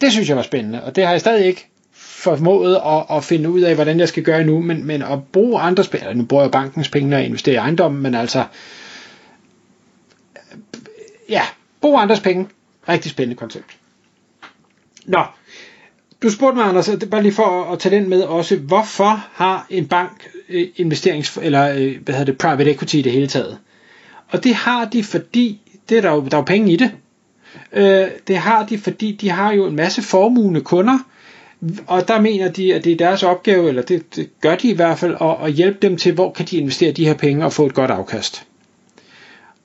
Det 0.01 0.11
synes 0.11 0.29
jeg 0.29 0.37
var 0.37 0.43
spændende, 0.43 0.83
og 0.83 0.95
det 0.95 1.03
har 1.03 1.11
jeg 1.11 1.19
stadig 1.19 1.45
ikke 1.45 1.69
formået 2.19 2.75
at, 2.75 3.17
at 3.17 3.23
finde 3.23 3.49
ud 3.49 3.61
af, 3.61 3.75
hvordan 3.75 3.99
jeg 3.99 4.07
skal 4.07 4.23
gøre 4.23 4.43
nu, 4.43 4.61
men, 4.61 4.85
men 4.85 5.01
at 5.01 5.23
bruge 5.23 5.61
andres 5.61 5.87
penge, 5.87 6.13
nu 6.13 6.25
bruger 6.25 6.43
jeg 6.43 6.51
bankens 6.51 6.89
penge 6.89 7.15
og 7.15 7.23
investere 7.23 7.55
i 7.55 7.57
ejendommen, 7.57 8.01
men 8.01 8.15
altså, 8.15 8.45
ja, 11.29 11.41
brug 11.81 11.99
andres 11.99 12.19
penge, 12.19 12.47
rigtig 12.89 13.11
spændende 13.11 13.39
koncept. 13.39 13.65
Nå, 15.05 15.23
du 16.23 16.29
spurgte 16.29 16.57
mig, 16.57 16.65
Anders, 16.65 16.89
bare 17.11 17.21
lige 17.21 17.33
for 17.33 17.71
at 17.71 17.79
tage 17.79 17.95
den 17.95 18.09
med 18.09 18.21
også, 18.21 18.55
hvorfor 18.55 19.27
har 19.33 19.65
en 19.69 19.87
bank 19.87 20.29
øh, 20.49 20.67
investerings, 20.75 21.37
eller 21.41 21.69
øh, 21.69 21.97
hvad 22.03 22.13
hedder 22.15 22.25
det, 22.25 22.37
private 22.37 22.71
equity 22.71 22.95
i 22.95 23.01
det 23.01 23.11
hele 23.11 23.27
taget? 23.27 23.57
Og 24.27 24.43
det 24.43 24.55
har 24.55 24.85
de, 24.85 25.03
fordi 25.03 25.61
det 25.89 25.97
er 25.97 26.01
der, 26.01 26.11
jo, 26.11 26.21
der 26.21 26.37
er 26.37 26.41
jo 26.41 26.45
penge 26.45 26.73
i 26.73 26.75
det. 26.75 26.91
Øh, 27.73 28.07
det 28.27 28.37
har 28.37 28.65
de, 28.65 28.77
fordi 28.77 29.11
de 29.11 29.29
har 29.29 29.53
jo 29.53 29.65
en 29.65 29.75
masse 29.75 30.01
formugende 30.01 30.61
kunder, 30.61 30.99
og 31.87 32.07
der 32.07 32.21
mener 32.21 32.51
de, 32.51 32.75
at 32.75 32.83
det 32.83 32.91
er 32.91 32.97
deres 32.97 33.23
opgave, 33.23 33.69
eller 33.69 33.81
det, 33.81 34.15
det 34.15 34.29
gør 34.41 34.55
de 34.55 34.69
i 34.69 34.75
hvert 34.75 34.99
fald, 34.99 35.15
at, 35.21 35.35
at 35.43 35.51
hjælpe 35.51 35.77
dem 35.81 35.97
til, 35.97 36.13
hvor 36.13 36.31
kan 36.31 36.45
de 36.45 36.57
investere 36.57 36.91
de 36.91 37.05
her 37.05 37.13
penge 37.13 37.45
og 37.45 37.53
få 37.53 37.65
et 37.65 37.73
godt 37.73 37.91
afkast. 37.91 38.47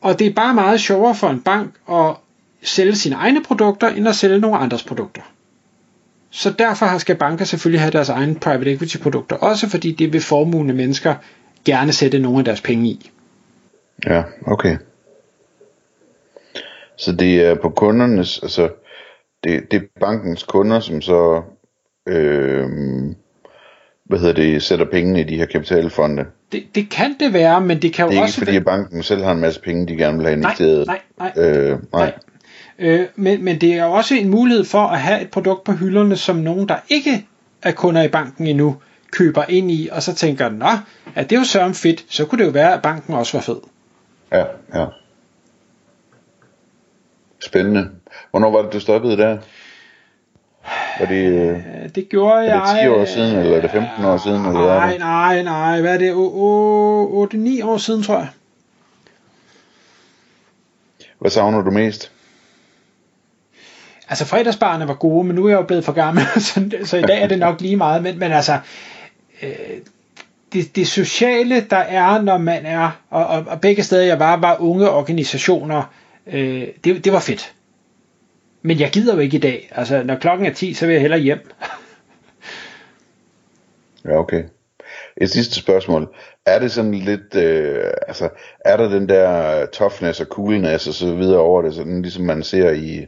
Og 0.00 0.18
det 0.18 0.26
er 0.26 0.32
bare 0.32 0.54
meget 0.54 0.80
sjovere 0.80 1.14
for 1.14 1.28
en 1.28 1.40
bank 1.40 1.74
at 1.90 2.14
sælge 2.62 2.94
sine 2.94 3.14
egne 3.14 3.42
produkter, 3.42 3.88
end 3.88 4.08
at 4.08 4.16
sælge 4.16 4.38
nogle 4.38 4.56
andres 4.56 4.82
produkter. 4.82 5.22
Så 6.30 6.50
derfor 6.50 6.98
skal 6.98 7.16
banker 7.16 7.44
selvfølgelig 7.44 7.80
have 7.80 7.90
deres 7.90 8.08
egne 8.08 8.34
private 8.34 8.72
equity 8.72 8.98
produkter, 8.98 9.36
også 9.36 9.68
fordi 9.68 9.92
det 9.92 10.12
vil 10.12 10.20
formugende 10.20 10.74
mennesker 10.74 11.14
gerne 11.64 11.92
sætte 11.92 12.18
nogle 12.18 12.38
af 12.38 12.44
deres 12.44 12.60
penge 12.60 12.88
i. 12.88 13.10
Ja, 14.06 14.22
okay. 14.46 14.76
Så 16.96 17.12
det 17.12 17.40
er 17.46 17.54
på 17.54 17.68
kundernes, 17.68 18.38
altså 18.42 18.70
det, 19.44 19.70
det 19.70 19.82
er 19.82 20.00
bankens 20.00 20.42
kunder, 20.42 20.80
som 20.80 21.00
så 21.00 21.42
øh, 22.08 22.66
hvad 24.04 24.18
hedder 24.18 24.34
det, 24.34 24.62
sætter 24.62 24.84
pengene 24.84 25.20
i 25.20 25.24
de 25.24 25.36
her 25.36 25.46
kapitalfonde. 25.46 26.24
Det, 26.52 26.64
det 26.74 26.90
kan 26.90 27.16
det 27.20 27.32
være, 27.32 27.60
men 27.60 27.82
det 27.82 27.92
kan 27.92 28.04
jo 28.04 28.08
også... 28.08 28.16
Det 28.16 28.22
er 28.22 28.26
ikke 28.26 28.38
fordi, 28.38 28.56
at 28.56 28.64
banken 28.64 29.02
selv 29.02 29.22
har 29.24 29.32
en 29.32 29.40
masse 29.40 29.60
penge, 29.60 29.86
de 29.86 29.96
gerne 29.96 30.16
vil 30.18 30.26
have 30.26 30.36
investeret. 30.36 30.86
Nej, 30.86 31.00
nej, 31.18 31.32
nej. 31.36 31.46
Øh, 31.46 31.70
nej. 31.70 31.78
nej. 31.92 32.12
Øh, 32.78 33.06
men, 33.16 33.44
men 33.44 33.60
det 33.60 33.74
er 33.74 33.84
også 33.84 34.14
en 34.14 34.28
mulighed 34.28 34.64
for 34.64 34.86
at 34.86 35.00
have 35.00 35.22
et 35.22 35.30
produkt 35.30 35.64
på 35.64 35.72
hylderne, 35.72 36.16
som 36.16 36.36
nogen, 36.36 36.68
der 36.68 36.76
ikke 36.88 37.26
er 37.62 37.72
kunder 37.72 38.02
i 38.02 38.08
banken 38.08 38.46
endnu, 38.46 38.76
køber 39.10 39.44
ind 39.48 39.70
i, 39.70 39.88
og 39.92 40.02
så 40.02 40.14
tænker, 40.14 40.48
nå, 40.48 40.68
at 41.14 41.30
det 41.30 41.36
er 41.36 41.40
jo 41.40 41.44
sørm 41.44 41.74
fedt, 41.74 42.04
så 42.08 42.26
kunne 42.26 42.38
det 42.38 42.46
jo 42.46 42.50
være, 42.50 42.74
at 42.74 42.82
banken 42.82 43.14
også 43.14 43.36
var 43.36 43.42
fed. 43.42 43.60
Ja, 44.32 44.44
ja. 44.74 44.86
Spændende. 47.40 47.90
Hvornår 48.30 48.50
var 48.50 48.62
det, 48.62 48.72
du 48.72 48.80
stoppede 48.80 49.16
der? 49.16 49.38
Var 51.00 51.06
det, 51.06 51.24
øh, 51.24 51.58
det 51.94 52.08
gjorde 52.08 52.36
jeg... 52.36 52.56
Er 52.56 52.74
det 52.74 52.82
10 52.82 52.88
år 52.88 53.04
siden, 53.04 53.38
eller 53.38 53.56
er 53.56 53.60
det 53.60 53.70
15 53.70 54.04
år 54.04 54.16
siden? 54.16 54.46
Eller 54.46 54.60
nej, 54.60 54.98
nej, 54.98 55.42
nej. 55.42 55.80
Hvad 55.80 55.94
er 55.94 55.98
det? 55.98 56.12
8-9 57.60 57.66
år 57.66 57.76
siden, 57.76 58.02
tror 58.02 58.18
jeg. 58.18 58.28
Hvad 61.18 61.30
savner 61.30 61.62
du 61.62 61.70
mest? 61.70 62.10
Altså 64.08 64.24
fredagsbarne 64.24 64.88
var 64.88 64.94
gode, 64.94 65.24
men 65.26 65.36
nu 65.36 65.44
er 65.44 65.48
jeg 65.48 65.56
jo 65.56 65.62
blevet 65.62 65.84
for 65.84 65.92
gammel, 65.92 66.24
så, 66.40 66.70
så 66.84 66.96
i 66.96 67.02
dag 67.02 67.22
er 67.22 67.26
det 67.26 67.38
nok 67.38 67.60
lige 67.60 67.76
meget. 67.76 68.02
Men, 68.02 68.18
men 68.18 68.32
altså, 68.32 68.58
øh, 69.42 69.48
det, 70.52 70.76
det 70.76 70.88
sociale, 70.88 71.60
der 71.60 71.76
er, 71.76 72.22
når 72.22 72.38
man 72.38 72.66
er, 72.66 72.90
og, 73.10 73.26
og, 73.26 73.44
og 73.46 73.60
begge 73.60 73.82
steder 73.82 74.02
jeg 74.02 74.18
var, 74.18 74.36
var 74.36 74.56
unge 74.60 74.90
organisationer, 74.90 75.82
øh, 76.26 76.66
det, 76.84 77.04
det 77.04 77.12
var 77.12 77.20
fedt. 77.20 77.52
Men 78.66 78.80
jeg 78.80 78.90
gider 78.90 79.14
jo 79.14 79.20
ikke 79.20 79.36
i 79.36 79.40
dag. 79.40 79.68
Altså, 79.72 80.02
når 80.02 80.16
klokken 80.16 80.46
er 80.46 80.52
10, 80.52 80.74
så 80.74 80.86
vil 80.86 80.92
jeg 80.92 81.00
hellere 81.00 81.20
hjem. 81.20 81.50
ja, 84.04 84.18
okay. 84.18 84.44
Et 85.16 85.30
sidste 85.30 85.54
spørgsmål. 85.54 86.14
Er 86.46 86.58
det 86.58 86.72
sådan 86.72 86.94
lidt, 86.94 87.36
øh, 87.36 87.90
altså, 88.08 88.28
er 88.64 88.76
der 88.76 88.88
den 88.88 89.08
der 89.08 89.66
toughness 89.66 90.20
og 90.20 90.26
coolness 90.26 90.86
og 90.86 90.94
så 90.94 91.14
videre 91.14 91.40
over 91.40 91.62
det, 91.62 91.74
sådan 91.74 92.02
ligesom 92.02 92.24
man 92.24 92.42
ser 92.42 92.70
i 92.70 93.06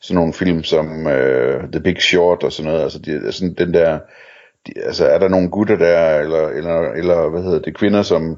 sådan 0.00 0.14
nogle 0.14 0.32
film 0.32 0.64
som 0.64 1.06
øh, 1.06 1.64
The 1.72 1.80
Big 1.80 2.02
Short 2.02 2.42
og 2.42 2.52
sådan 2.52 2.70
noget, 2.70 2.82
altså 2.82 2.98
de, 2.98 3.32
sådan 3.32 3.54
den 3.54 3.74
der, 3.74 3.98
de, 4.66 4.72
altså 4.84 5.06
er 5.06 5.18
der 5.18 5.28
nogle 5.28 5.50
gutter 5.50 5.76
der, 5.76 6.20
eller, 6.20 6.48
eller, 6.48 6.92
eller 6.92 7.28
hvad 7.28 7.42
hedder 7.42 7.58
det, 7.58 7.76
kvinder, 7.76 8.02
som, 8.02 8.36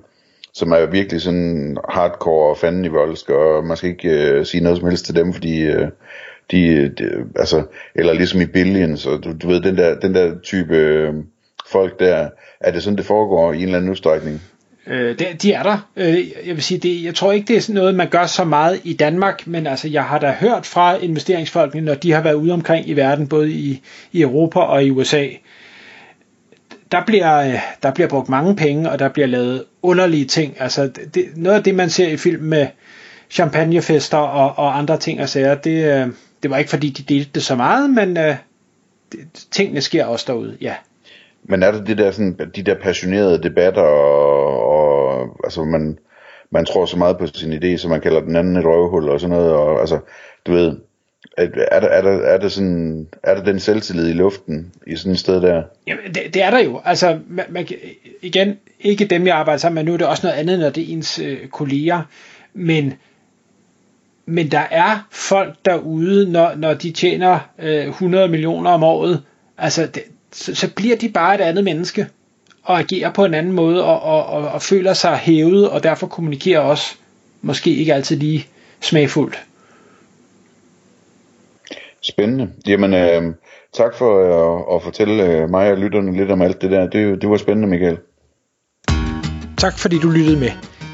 som 0.53 0.73
er 0.73 0.87
virkelig 0.87 1.21
sådan 1.21 1.77
hardcore 1.89 2.51
og 2.51 2.59
fanden 2.59 2.85
i 2.85 2.89
voldsk, 2.89 3.31
og 3.31 3.65
man 3.65 3.77
skal 3.77 3.91
ikke 3.91 4.09
øh, 4.09 4.47
sige 4.47 4.63
noget 4.63 4.79
som 4.79 4.89
helst 4.89 5.05
til 5.05 5.15
dem, 5.15 5.33
fordi 5.33 5.61
øh, 5.61 5.89
de, 6.51 6.89
de, 6.89 7.11
altså, 7.37 7.63
eller 7.95 8.13
ligesom 8.13 8.41
i 8.41 8.47
Billions, 8.47 9.07
og 9.07 9.25
du, 9.25 9.33
du 9.43 9.49
ved, 9.49 9.61
den 9.61 9.77
der, 9.77 10.01
den 10.01 10.15
der 10.15 10.35
type 10.43 10.77
øh, 10.77 11.15
folk 11.71 12.01
der, 12.01 12.29
er 12.61 12.71
det 12.73 12.83
sådan, 12.83 12.97
det 12.97 13.07
foregår 13.07 13.53
i 13.53 13.57
en 13.57 13.63
eller 13.63 13.77
anden 13.77 13.91
udstrækning? 13.91 14.43
Øh, 14.87 15.19
det, 15.19 15.43
de 15.43 15.53
er 15.53 15.63
der. 15.63 15.89
Øh, 15.97 16.19
jeg 16.47 16.55
vil 16.55 16.63
sige, 16.63 16.79
det, 16.79 17.05
jeg 17.05 17.15
tror 17.15 17.33
ikke, 17.33 17.49
det 17.49 17.57
er 17.57 17.61
sådan 17.61 17.75
noget, 17.75 17.95
man 17.95 18.09
gør 18.09 18.27
så 18.27 18.45
meget 18.45 18.81
i 18.85 18.93
Danmark, 18.93 19.47
men 19.47 19.67
altså, 19.67 19.89
jeg 19.89 20.05
har 20.05 20.19
da 20.19 20.37
hørt 20.41 20.67
fra 20.67 20.97
investeringsfolkene, 20.97 21.85
når 21.85 21.95
de 21.95 22.13
har 22.13 22.23
været 22.23 22.35
ude 22.35 22.53
omkring 22.53 22.89
i 22.89 22.93
verden, 22.93 23.29
både 23.29 23.51
i, 23.51 23.83
i 24.13 24.23
Europa 24.23 24.61
og 24.61 24.85
i 24.85 24.91
USA, 24.91 25.27
der 26.93 27.05
bliver, 27.07 27.39
øh, 27.39 27.61
der 27.83 27.91
bliver 27.91 28.09
brugt 28.09 28.29
mange 28.29 28.57
penge, 28.57 28.91
og 28.91 28.99
der 28.99 29.09
bliver 29.09 29.27
lavet 29.27 29.65
underlige 29.83 30.25
ting. 30.25 30.57
Altså, 30.61 30.91
det, 31.15 31.25
noget 31.37 31.57
af 31.57 31.65
det, 31.65 31.75
man 31.75 31.91
ser 31.91 32.09
i 32.09 32.17
film 32.17 32.43
med 32.43 32.67
champagnefester 33.31 34.19
og, 34.19 34.59
og 34.59 34.79
andre 34.79 34.99
ting 34.99 35.21
og 35.21 35.29
sager, 35.29 35.55
det, 35.55 35.85
øh, 35.85 36.13
det 36.43 36.51
var 36.51 36.59
ikke 36.59 36.71
fordi, 36.71 36.89
de 36.89 37.03
delte 37.03 37.31
det 37.35 37.43
så 37.43 37.57
meget, 37.57 37.91
men 37.91 38.09
uh, 38.09 38.37
det, 39.13 39.47
tingene 39.51 39.81
sker 39.81 40.05
også 40.05 40.25
derude, 40.29 40.57
ja. 40.61 40.75
Men 41.43 41.63
er 41.63 41.71
det 41.71 41.87
det 41.87 41.99
der, 41.99 42.11
sådan, 42.11 42.51
de 42.57 42.63
der 42.63 42.75
passionerede 42.75 43.43
debatter, 43.43 43.83
og, 43.83 44.63
og 44.63 45.37
altså 45.45 45.65
man, 45.65 45.99
man 46.51 46.65
tror 46.65 46.87
så 46.87 46.97
meget 46.97 47.19
på 47.19 47.27
sin 47.27 47.53
idé, 47.53 47.77
så 47.77 47.89
man 47.89 48.01
kalder 48.01 48.21
den 48.21 48.37
anden 48.37 48.57
et 48.57 48.65
røvhul 48.65 49.09
og 49.09 49.21
sådan 49.21 49.37
noget, 49.37 49.53
og 49.53 49.81
altså, 49.81 49.99
du 50.47 50.53
ved, 50.53 50.77
er 51.37 51.47
der, 51.81 51.89
er 51.89 52.03
der, 52.03 52.11
er 52.11 52.39
der, 52.39 52.49
sådan, 52.49 53.09
er 53.23 53.35
der 53.35 53.45
den 53.45 53.61
selvtillid 53.61 54.09
i 54.09 54.13
luften 54.13 54.73
i 54.87 54.97
sådan 54.97 55.13
et 55.13 55.19
sted 55.19 55.43
der? 55.43 55.63
Jamen, 55.87 56.05
det, 56.15 56.35
det 56.35 56.43
er 56.43 56.51
der 56.51 56.59
jo. 56.59 56.81
Altså, 56.85 57.19
man, 57.29 57.45
man, 57.49 57.69
igen, 58.23 58.59
ikke 58.81 59.05
dem, 59.05 59.27
jeg 59.27 59.37
arbejder 59.37 59.59
sammen 59.59 59.85
med 59.85 59.93
nu, 59.93 59.99
det 59.99 60.03
er 60.03 60.07
også 60.07 60.27
noget 60.27 60.39
andet, 60.39 60.59
når 60.59 60.71
det 60.71 60.83
er 60.83 60.93
ens 60.93 61.19
øh, 61.19 61.49
kolleger, 61.49 62.03
men 62.55 62.95
men 64.29 64.51
der 64.51 64.67
er 64.71 65.07
folk 65.11 65.55
derude, 65.65 66.33
når, 66.33 66.55
når 66.57 66.75
de 66.75 66.91
tjener 66.91 67.39
øh, 67.59 67.89
100 67.89 68.29
millioner 68.29 68.71
om 68.71 68.83
året, 68.83 69.23
altså 69.59 69.87
det, 69.87 70.03
så, 70.33 70.55
så 70.55 70.75
bliver 70.75 70.97
de 70.97 71.09
bare 71.09 71.35
et 71.35 71.41
andet 71.41 71.65
menneske 71.65 72.07
og 72.63 72.79
agerer 72.79 73.13
på 73.13 73.25
en 73.25 73.35
anden 73.35 73.53
måde 73.53 73.85
og, 73.85 74.03
og, 74.03 74.27
og, 74.27 74.49
og 74.49 74.63
føler 74.63 74.93
sig 74.93 75.17
hævet 75.17 75.71
og 75.71 75.83
derfor 75.83 76.07
kommunikerer 76.07 76.61
også 76.61 76.95
måske 77.43 77.75
ikke 77.75 77.95
altid 77.95 78.17
lige 78.17 78.47
smagfuldt. 78.81 79.39
Spændende. 82.03 82.51
Jamen, 82.67 82.95
øh, 82.95 83.35
tak 83.73 83.95
for 83.95 84.11
at, 84.21 84.77
at 84.77 84.83
fortælle 84.83 85.25
øh, 85.25 85.51
mig 85.51 85.71
og 85.71 85.79
lytterne 85.79 86.17
lidt 86.17 86.31
om 86.31 86.43
alt 86.43 86.63
det 86.63 86.71
der. 86.71 86.89
Det, 86.89 87.23
det 87.23 87.31
var 87.31 87.37
spændende, 87.37 87.69
Michael. 87.69 87.99
Tak 89.59 89.79
fordi 89.79 89.99
du 89.99 90.11
lyttede 90.11 90.41
med. 90.41 90.78